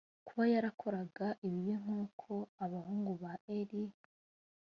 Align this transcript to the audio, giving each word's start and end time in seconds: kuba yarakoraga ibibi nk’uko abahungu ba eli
kuba 0.27 0.43
yarakoraga 0.53 1.27
ibibi 1.45 1.73
nk’uko 1.81 2.29
abahungu 2.65 3.11
ba 3.21 3.33
eli 3.57 3.83